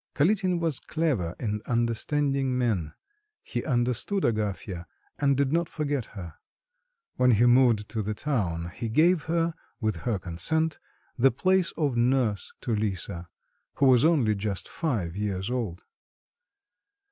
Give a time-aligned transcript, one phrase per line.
[0.15, 2.93] Kalitin was clever in understanding men;
[3.43, 4.87] he understood Agafya
[5.19, 6.33] and did not forget her.
[7.17, 10.79] When he moved to the town, he gave her, with her consent,
[11.19, 13.29] the place of nurse to Lisa,
[13.75, 15.83] who was only just five years old.